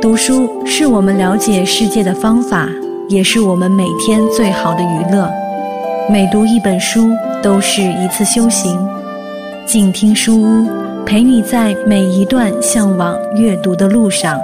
[0.00, 2.66] 读书是我们了解世界的方法，
[3.08, 5.30] 也是我们每天最好的娱乐。
[6.08, 7.10] 每读一本书，
[7.42, 8.78] 都是一次修行。
[9.66, 10.66] 静听书屋，
[11.04, 14.40] 陪你在每一段向往阅读的路上。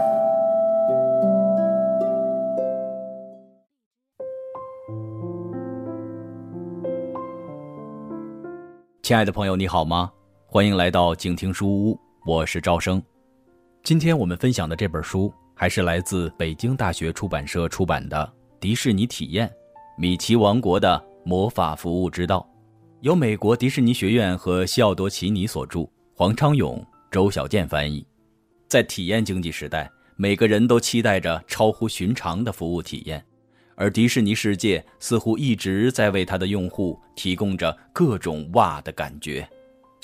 [9.03, 10.11] 亲爱的朋友，你好吗？
[10.46, 13.00] 欢迎来到静听书屋，我是赵生。
[13.84, 15.32] 今天我们分享的这本书。
[15.55, 19.48] 还是来自北京大学出版社出版的《迪士尼体验：
[19.96, 22.46] 米奇王国的魔法服务之道》，
[23.01, 28.04] 由美国迪士尼学院和西奥多·奇尼所著，黄昌勇、周小健翻译。
[28.68, 33.24] 在体验经济时代，每个人都期待着超乎寻常的服务体验，
[33.77, 39.48] 而迪士尼世界似乎一直在为它的用户提供着各种哇的感觉。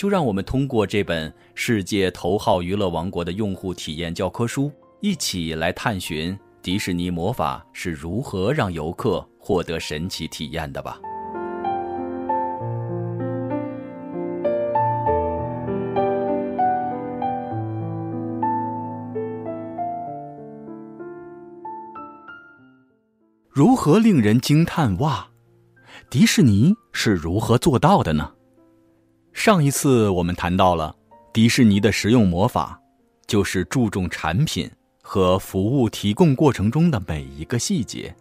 [0.02, 4.68] 就让我们通过这本世界头号娱乐王国的用户体验教科书。
[4.98, 10.98] 一起来探寻迪士尼魔法是如何让游客获得神奇体验的吧。
[23.48, 24.98] 如何令人惊叹？
[24.98, 25.28] 哇，
[26.10, 28.32] 迪士尼是如何做到的呢？
[29.32, 30.94] 上一次我们谈到了
[31.32, 32.80] 迪士尼的实用魔法，
[33.26, 34.70] 就是注重产品。
[35.04, 38.14] 和服务提供过程中的每一个细节，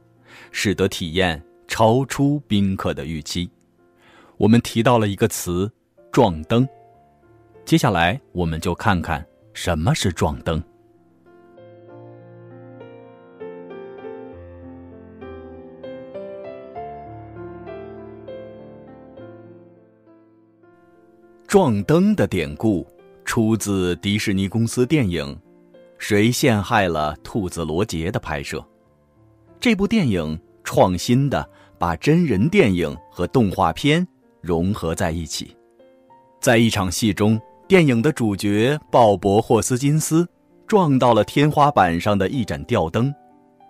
[0.52, 3.50] 使得体验超出宾客的预期。
[4.36, 5.72] 我们提到了一个词
[6.12, 6.68] “撞灯”，
[7.64, 10.62] 接下来我们就看看什么是撞灯。
[21.52, 22.88] 撞灯的典故
[23.26, 25.38] 出自迪士尼公司电影。
[25.98, 28.66] 谁陷害了兔子罗杰的拍摄？
[29.60, 31.46] 这部电影创新的
[31.78, 34.08] 把真人电影和动画片
[34.40, 35.54] 融合在一起。
[36.40, 37.38] 在一场戏中，
[37.68, 40.26] 电影的主角鲍勃霍斯金斯
[40.66, 43.14] 撞到了天花板上的一盏吊灯，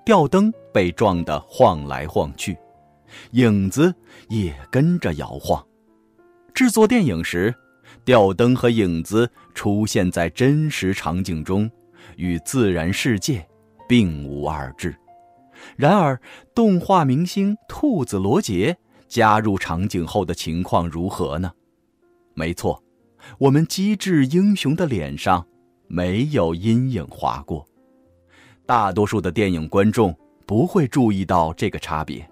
[0.06, 2.56] 吊灯被撞得晃来晃去，
[3.32, 3.92] 影子
[4.30, 5.66] 也跟着摇晃。
[6.54, 7.52] 制作电影时，
[8.06, 11.70] 吊灯和影子出现在真实场景中。
[12.18, 13.48] 与自然世界
[13.88, 14.96] 并无二致。
[15.76, 16.20] 然而，
[16.54, 18.76] 动画明星兔子罗杰
[19.08, 21.52] 加入场景后的情况如何呢？
[22.34, 22.84] 没错，
[23.38, 25.46] 我们机智英雄的脸上
[25.88, 27.66] 没有阴影划过。
[28.66, 32.30] 大多数的电影观众不会注意到这个差别。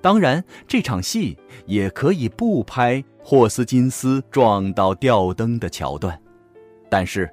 [0.00, 1.36] 当然，这场戏
[1.66, 6.18] 也可以不拍霍斯金斯撞到吊灯的桥段，
[6.88, 7.30] 但是。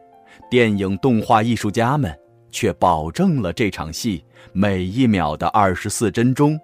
[0.50, 2.18] 电影动画艺术家们
[2.50, 6.58] 却保证了这场戏每一秒的二十四帧中，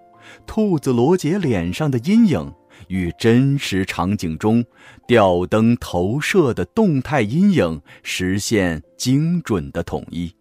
[0.46, 2.52] 兔子罗杰脸上的阴影
[2.88, 4.64] 与真实场景中
[5.06, 10.34] 吊灯投射的动态阴影实现精准的统一。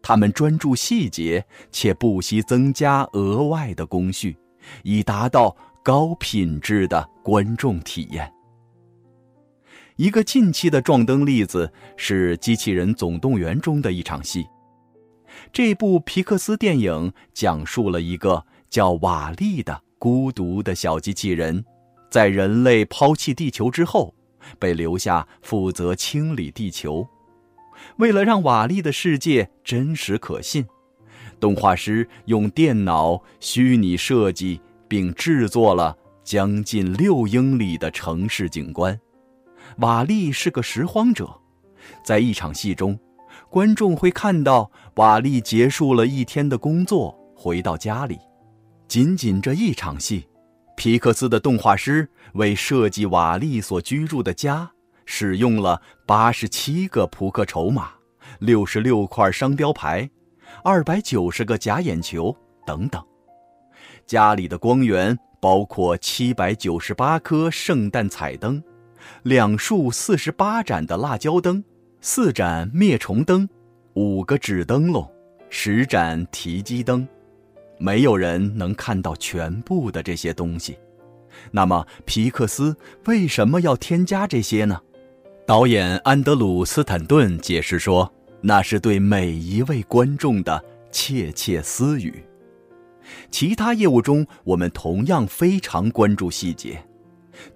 [0.00, 4.36] 他们专注细节，且不惜增加额外的工序，
[4.82, 8.32] 以达到高品质的观众体验。
[9.96, 14.46] 一个近期的撞灯例子是《机器人总动员》中的一场戏。
[15.52, 21.64] 这部皮克斯电影讲述了一个叫瓦力的孤独的小机器人，
[22.10, 24.14] 在人类抛弃地球之后，
[24.58, 27.06] 被留下负责清理地球。
[27.96, 30.66] 为了让瓦力的世界真实可信，
[31.42, 38.96] 动画师用电脑虚拟设计并制作了将近六英里的城市景观。
[39.78, 41.28] 瓦力是个拾荒者，
[42.04, 42.96] 在一场戏中，
[43.50, 48.20] 观众会看到瓦力结束了一天的工作，回到家里。
[48.86, 50.28] 仅仅这一场戏，
[50.76, 54.70] 皮克斯的动画师为设计瓦力所居住的家，
[55.06, 57.90] 使用了八十七个扑克筹码、
[58.38, 60.08] 六十六块商标牌、
[60.62, 63.02] 二百九十个假眼球等等。
[64.06, 68.62] 家里的光源包括七百九十八颗圣诞彩灯。
[69.24, 71.62] 两束四十八盏的辣椒灯，
[72.00, 73.48] 四盏灭虫灯，
[73.94, 75.10] 五个纸灯笼，
[75.50, 77.06] 十盏提鸡灯，
[77.78, 80.78] 没有人能看到全部的这些东西。
[81.50, 82.76] 那么皮克斯
[83.06, 84.80] 为什么要添加这些呢？
[85.44, 92.22] 导演安德鲁·斯坦顿解释说：“那是对每一位观众的窃窃私语。”
[93.30, 96.82] 其他业务中，我们同样非常关注细节。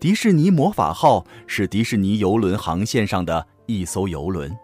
[0.00, 4.54] 迪士尼魔法号是迪士尼游轮航线上的一艘游轮。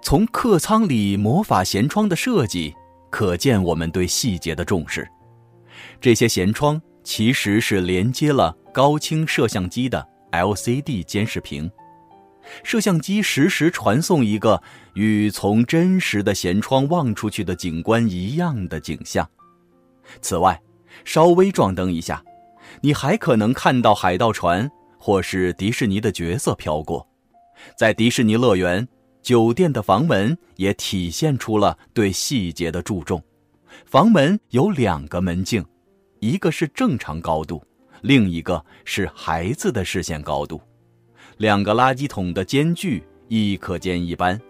[0.00, 2.74] 从客舱里魔法舷窗的设计，
[3.10, 5.06] 可见我们对细节的重视。
[6.00, 11.70] 这些舷窗其实是连接了高清摄像机的 LCD 监视屏，
[12.62, 14.62] 摄像机实时传送一个
[14.94, 19.28] 与从真实的舷窗望出去的景观一样的景象。
[20.20, 20.60] 此外，
[21.04, 22.22] 稍微撞灯一下，
[22.80, 27.06] 你还可能看到海盗船或是迪士尼的角色飘过。
[27.76, 28.86] 在迪士尼乐园，
[29.22, 33.22] 酒店的房门也体现出了对细节的注重。
[33.86, 35.64] 房门有两个门径，
[36.20, 37.64] 一个是正常高度，
[38.02, 40.60] 另一个是孩子的视线高度。
[41.38, 44.40] 两个垃圾桶的间距亦可见一斑。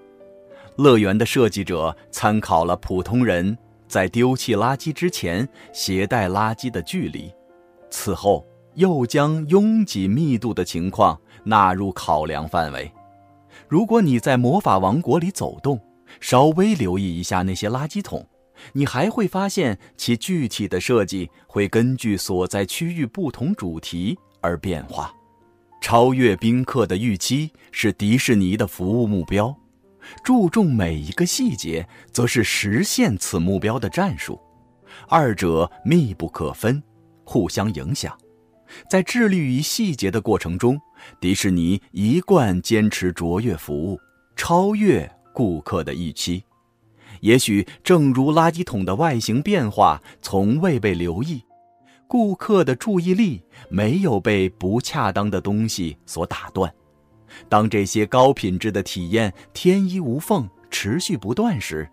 [0.77, 3.57] 乐园的设计者参考了普通人。
[3.87, 7.31] 在丢弃垃圾之前，携带垃圾的距离；
[7.91, 8.45] 此后
[8.75, 12.91] 又将拥挤密度的情况纳入考量范围。
[13.69, 15.79] 如果你在魔法王国里走动，
[16.19, 18.27] 稍微留意一下那些垃圾桶，
[18.73, 25.15] 你还会发现其具体的设计会根据所在区域不同主题而变化。
[25.85, 29.55] 超越宾客的预期是迪士尼的服务目标。
[30.25, 34.41] 注重每一个细节，则是实现此目标的战术，
[35.11, 36.83] 二者密不可分，
[37.23, 38.17] 互相影响。
[38.89, 40.81] 在致力于细节的过程中，
[41.21, 44.01] 迪士尼一贯坚持卓越服务，
[44.35, 46.43] 超越顾客的预期。
[47.21, 51.45] 也许正如垃圾桶的外形变化从未被留意，
[52.07, 56.73] 顾客的注意力没有被不恰当的东西所打断。
[57.49, 61.89] 当这些高品质的体验天衣无缝、持续不断时，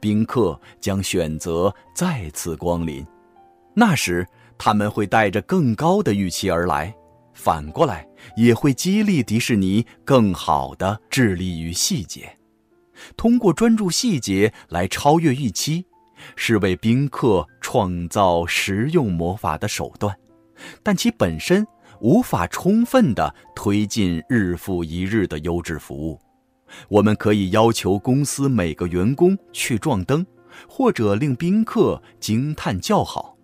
[0.00, 3.06] 宾客将选择再次光临。
[3.74, 4.26] 那时，
[4.56, 6.94] 他们会带着更高的预期而来。
[7.34, 12.36] 反过来，也会激励迪士尼更好地致力于细节。
[13.16, 15.86] 通过专注细节来超越预期，
[16.36, 20.14] 是为宾客创造实用魔法的手段，
[20.82, 21.66] 但其本身。
[22.00, 26.20] 无法充分地推进日复一日的优质服务。
[26.88, 30.24] 我们可以要求公司每个员工去撞灯，
[30.68, 33.36] 或者令宾客惊叹叫好，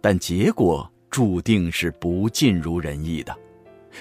[0.00, 3.32] 但结果注定是不尽如人意的。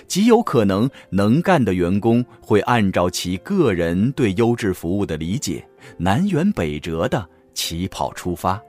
[0.07, 5.63] 极有可能，能干的员工会按照其个人对优质服务的理解，
[5.95, 8.61] 南辕北辙地起跑出发，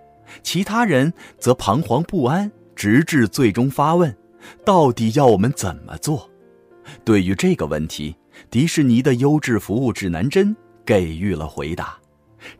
[0.42, 4.16] 其他人则彷徨不安，直至最终发问。
[4.64, 6.30] 到底要我们怎么做？
[7.04, 8.16] 对于这个问题，
[8.48, 11.98] 迪士尼的优质服务指南针给予了回答。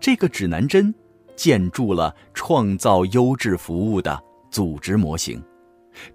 [0.01, 0.93] 这个指南针
[1.37, 4.21] 建筑了创造优质服务的
[4.51, 5.41] 组织模型，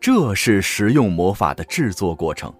[0.01, 2.53] 这是实用魔法的制作过程。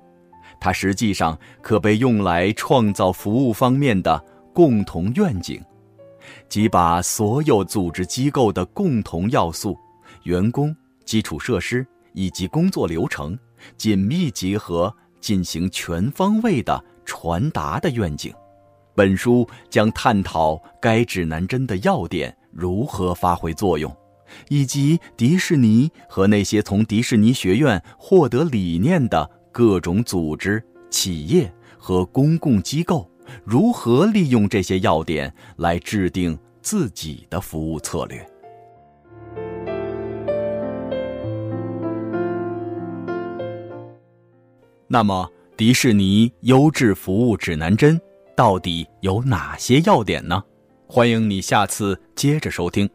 [0.58, 5.62] 它实际上可被用来创造服务方面的共同愿景，
[6.52, 9.76] 即把所有组织机构的共同要素——
[10.24, 10.76] 员工、
[11.06, 11.88] 基础设施。
[12.14, 13.40] 以及工作流程
[13.78, 18.34] 紧密结合，进行全方位的传达的愿景。
[18.94, 23.96] 本书将探讨该指南针的要点如何发挥作用，
[24.50, 33.10] 以及迪士尼和那些从迪士尼学院获得理念的各种组织、企业和公共机构
[33.44, 38.26] 如何利用这些要点来制定自己的服务策略。
[44.88, 48.00] 那么，迪士尼优质服务指南针
[48.36, 50.44] 到底有哪些要点呢？
[50.86, 52.90] 欢迎你下次接着收听。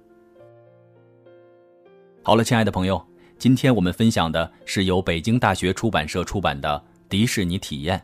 [2.23, 3.03] 好了，亲爱的朋友，
[3.39, 7.99] 今天我们分享的是由北京大学出版社出版的《迪士尼体验》。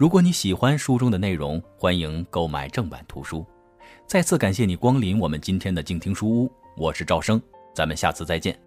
[0.00, 3.44] 如果你喜欢书中的内容，欢迎购买正版图书。
[4.06, 7.38] 再次感谢你光临我们今天的静听书屋，我是赵生，
[7.74, 8.58] 咱们下次再见。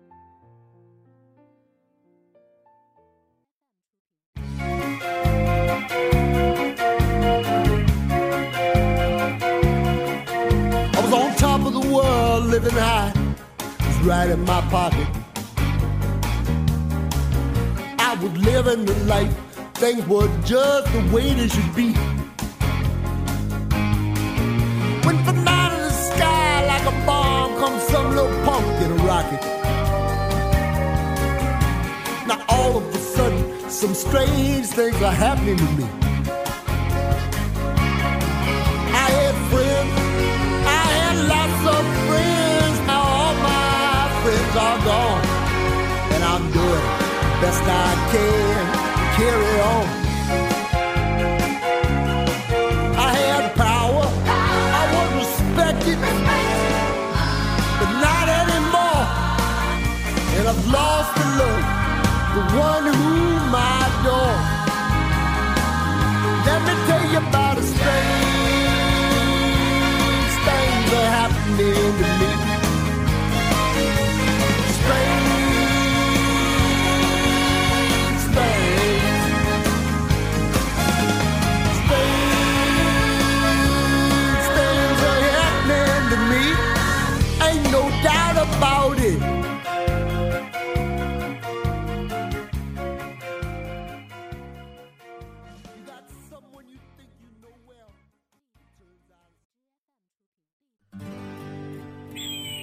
[12.51, 13.11] living high
[13.79, 15.07] was right in my pocket.
[17.97, 19.33] I was living the life,
[19.83, 21.91] things were just the way they should be.
[25.05, 28.99] When from out of the sky, like a bomb, comes some little punk in a
[29.11, 29.43] rocket.
[32.29, 35.87] Now all of a sudden, some strange things are happening to me.
[39.05, 39.93] I had friends,
[40.79, 45.25] I had lots of friends Now all my friends are gone,
[46.13, 46.85] and I'm doing
[47.41, 48.72] best I can
[49.15, 50.02] carry on.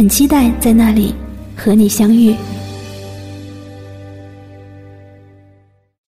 [0.00, 1.14] 很期待在那里
[1.54, 2.34] 和你相遇。